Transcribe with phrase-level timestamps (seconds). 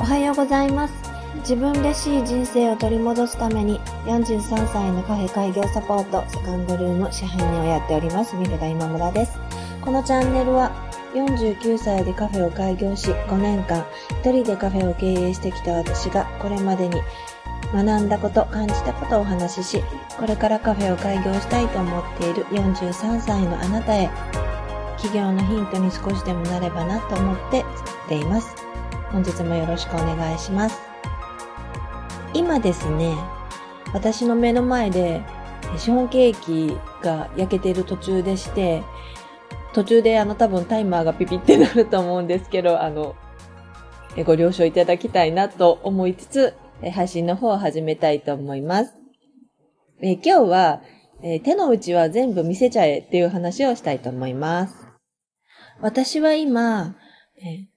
[0.00, 0.94] おはようございます。
[1.40, 9.38] 自分らしい人生を取り戻すために43歳のカフェ開業サポートセカンドルーム支配人をやっておりますミルダ今村です。
[9.80, 10.70] このチャンネルは
[11.14, 13.84] 49歳でカフェを開業し5年間
[14.20, 17.00] 一人でカフェを経営してきた私がこれまでに
[17.72, 19.84] 学んだこと、感じたことをお話しし、
[20.16, 24.08] これからカフェを開業したいと思っている43歳のあなたへ、
[24.96, 28.54] 企業のヒントに少しでもなればなと思って作っています。
[29.10, 30.78] 本日もよろしくお願いします。
[32.34, 33.16] 今ですね、
[33.94, 35.22] 私の目の前で
[35.78, 38.82] シフォンケーキが焼けている途中でして、
[39.72, 43.16] 途中であの多分タイマーがピピってなると思うんですけど、あの、
[44.26, 46.54] ご了承いただきたいなと思いつつ、
[46.92, 48.94] 配信の方を始めたいと思います。
[50.02, 50.82] え今日は、
[51.22, 54.86] え手の内は全部見せちゃえっていう話をしたいと思います。
[55.80, 56.96] 私は今、
[57.42, 57.68] え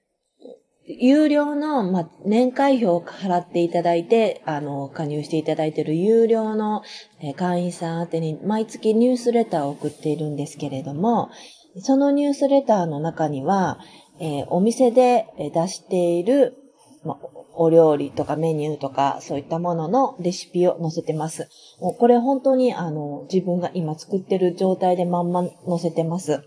[0.85, 6.81] 有料の、まあ年会費を払っていただいて、あの、加入していただいている有料の、
[7.21, 11.29] え会員さん宛てに毎月ニュースレターを送っているんですけれども、
[11.77, 13.79] そのニュースレターの中には、
[14.19, 16.57] えー、お店で出している、
[17.03, 21.49] まあお料理とかメニューとか、そういったもののレシピを載せてます。
[21.79, 26.43] もうこれ本当にあの、自分が今作ってる状態でまんま載せてます。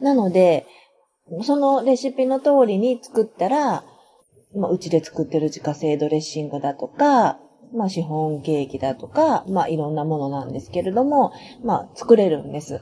[0.00, 0.66] なので、
[1.42, 3.84] そのレシピの通りに作ったら、
[4.54, 7.38] まあ、うちで作ってる自家製ドレッシングだとか、
[7.74, 12.80] まあ、シフォンケーキだとか、まあ、いろんなものなんですけれども、まあ、作れるんです。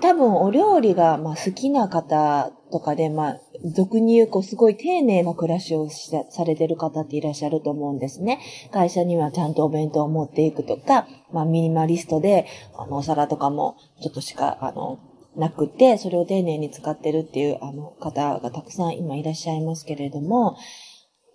[0.00, 8.38] 多分、お料理が、まあ、好きな方とかで、まあ、俗に言う、こう、すごい丁寧な暮らしをされてる方っていらっしゃると思うんですね。
[8.70, 14.98] 会社にはちゃんとお弁当を持っていくとか、まあ、ミニマリストで、あの、お皿とかも、ちょっとしか、あの、
[15.38, 20.56] なくて、それを丁寧に使ってるっていうあの方がたくさん今いらっしゃいますけれども、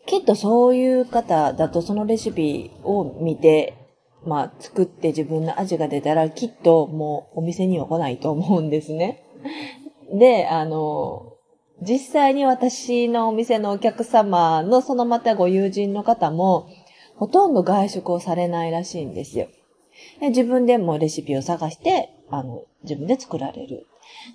[0.05, 3.75] きっとそういう方だとそのレシピを見て、
[4.25, 9.23] まあ作って自分の味が出たらきっともうお店には来ないと思うんですね。
[10.13, 11.33] で、あの、
[11.81, 16.69] 実際に私のお店のお客様のそのまたご友人の方も
[17.15, 19.47] ほとんど外食をされないらしいんですよ。
[20.19, 23.87] で自分でもレシピを探して、あの、自分で作られる。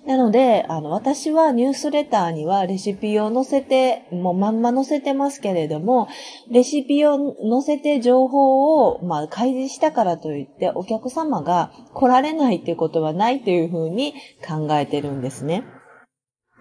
[0.05, 6.07] なので、あの、私はニュースレターにはレシピを載せて、もうまんま載せてますけれども、
[6.49, 14.13] レシピを載せて情報を、まあ、開示したからといって、お客様が来られないってことはないというふうに
[14.47, 15.63] 考えてるんですね。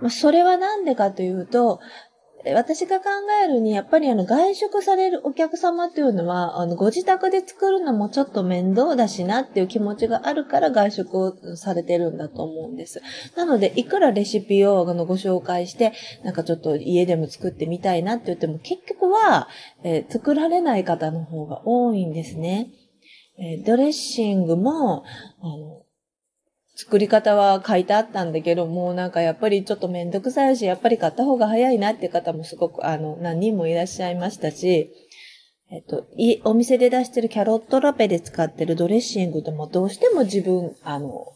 [0.00, 1.80] まそれはなんでかというと、
[2.44, 3.06] 私が考
[3.44, 13.02] えるに、やっぱりあの、外食されるお客様っていうのは、あの、ご自宅で作るのもちょっと面倒だしなっていう気持ちがあるから外食をされてるんだと思うんです。
[13.36, 19.48] なので、いくらレシピをあのご紹介して、なんかちょっと家でも作ってみたいなって言っても、結局は、
[19.82, 22.70] えー、作られない方の方が多いんですね。
[23.40, 25.04] えー、ドレッシングも、
[25.40, 25.82] あの、
[26.78, 34.92] 作り方は書いてあったんだけど、もうなんかやっぱりちょっとめんどくさいし、やっぱり買った方が早いなっていう方もすごく、あの、何人もいらっしゃいましたし、
[35.72, 41.26] えっと、い、お店で出してるキャロットラペで使ってるドレッシングでもどうしても自分、あの、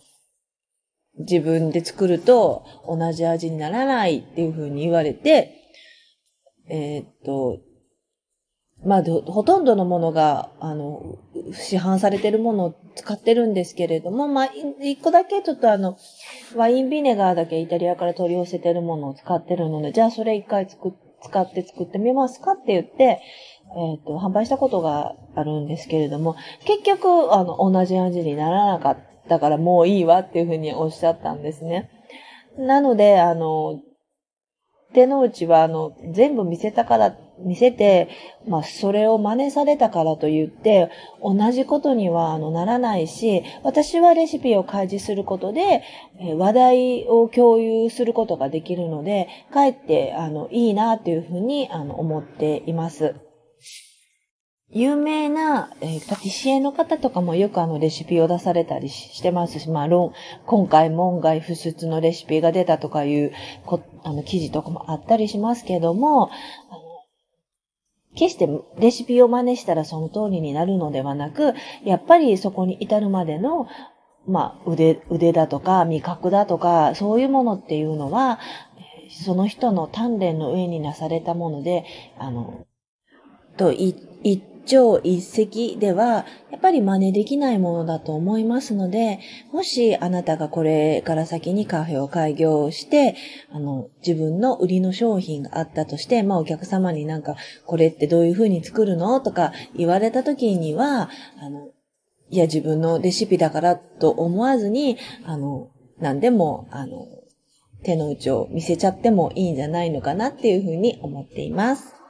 [1.18, 5.56] 自分で作ると同じ味にならないっていうふうに言われて、
[6.68, 7.58] えー、っと、
[8.84, 11.18] まあ、ほとんどのものが、あの、
[11.52, 14.50] 市販されてるものを使ってるんですけれども、まあ、
[14.80, 15.96] 一個だけちょっとあの、
[16.56, 20.76] ワインビネガーだけイタリアから取り寄せてるものを使ってるので、じゃあそれ一回使
[21.40, 23.20] って作ってみますかって言って、
[23.74, 26.34] えっ、ー、と、販売したことがあるんですけれども、
[26.64, 28.98] 結局、あの、同じ味にならなかっ
[29.28, 31.88] たからもういいわっていうふうにおっしゃったんですね。
[32.58, 33.80] なので、あの、
[34.92, 38.08] 手の内は、あの、全部見せたからっ、見せて、
[38.46, 40.90] まあ、それを真似されたからと言って、
[41.22, 45.82] 同じことには、あの、ならないし、私はレシピを開示することで、
[46.20, 53.14] え話題を共有することができるので、かえって、あの、いいな、というふうに、あの、思っています。
[54.74, 60.14] 有名な、えー、パティシエの方とかもよくあのレシピを出されたりしてますし、まあ、論
[60.46, 63.32] 今回門外不出のレシピが出たとかいう
[63.66, 66.30] こあの記事とかもあったりしますけども、
[68.14, 68.48] 決して
[68.78, 71.54] レシピを真似したらその通りになるのではなく、
[71.84, 73.68] やっぱりそこに至るまでの、
[74.26, 78.38] まあ、腕、腕だとか味覚だとか、そういうものっていうのは、
[79.24, 81.84] その人の鍛錬の上になされたもので、
[82.18, 82.66] あの、
[83.56, 83.96] と一
[84.66, 86.04] 朝一夕では、
[86.50, 89.18] やっぱぱり真似できないものだと思いますので、
[89.52, 93.16] もしあなたがこれから先にカフェを開業して、
[93.50, 97.34] あの、自分の売りの商品があったとして、まあお客様になんか、
[97.66, 101.68] これってどういう風に作るのとか言われた時には、あの、
[102.30, 107.06] いや自分のレシピだからと思わずに、あの、何でも、あの、
[107.82, 112.01] 手の内を見せちゃってもいいんじゃないのかなっていうふうに思っています。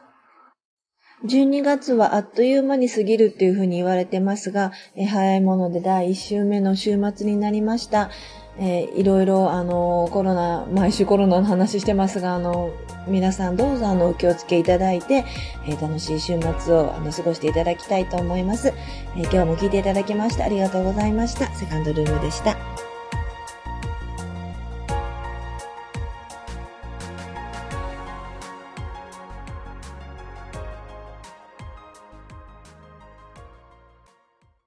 [1.25, 8.11] 12月はあっという間に過ぎるっていうふうに言われてますが、え早いもので第1週目の週末になりました。
[8.59, 12.71] えー、いろいろ、あの、コロナ、毎週コロナの話してますが、あの、
[13.09, 15.25] 皆さんどうぞ、あの、お気をつけいただいて、
[15.67, 18.75] えー、楽しい週末を、あの、過ごしていただきたいと思います。
[19.17, 21.47] えー、今日も聞いていただきましてありがとうございました。
[21.55, 22.72] セカンドルームでした。